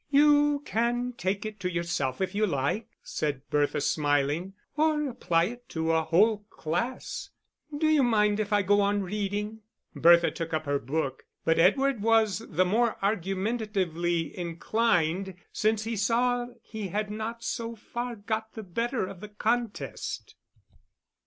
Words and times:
"You 0.09 0.63
can 0.65 1.13
take 1.15 1.45
it 1.45 1.59
to 1.59 1.71
yourself 1.71 2.21
if 2.21 2.33
you 2.33 2.47
like," 2.47 2.87
said 3.03 3.47
Bertha, 3.51 3.79
smiling, 3.81 4.55
"or 4.75 5.07
apply 5.07 5.43
it 5.43 5.69
to 5.69 5.91
a 5.91 6.01
whole 6.01 6.39
class.... 6.49 7.29
Do 7.77 7.87
you 7.87 8.01
mind 8.01 8.39
if 8.39 8.51
I 8.51 8.63
go 8.63 8.81
on 8.81 9.03
reading?" 9.03 9.59
Bertha 9.95 10.31
took 10.31 10.55
up 10.55 10.65
her 10.65 10.79
book; 10.79 11.25
but 11.45 11.59
Edward 11.59 12.01
was 12.01 12.39
the 12.49 12.65
more 12.65 12.97
argumentatively 13.03 14.35
inclined 14.35 15.35
since 15.53 15.83
he 15.83 15.95
saw 15.95 16.47
he 16.63 16.87
had 16.87 17.11
not 17.11 17.43
so 17.43 17.75
far 17.75 18.15
got 18.15 18.53
the 18.53 18.63
better 18.63 19.05
of 19.05 19.19
the 19.19 19.29
contest. 19.29 20.33